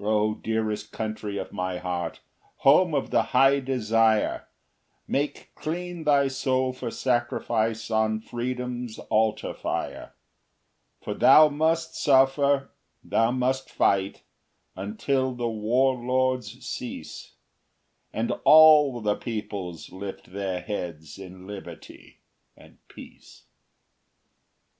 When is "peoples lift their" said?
19.14-20.60